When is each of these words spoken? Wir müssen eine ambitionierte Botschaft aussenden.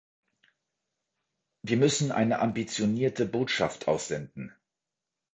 Wir 1.61 1.77
müssen 1.77 2.11
eine 2.11 2.39
ambitionierte 2.39 3.27
Botschaft 3.27 3.87
aussenden. 3.87 4.51